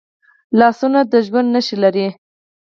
[0.59, 2.07] لاسونه د ژوند نښې لري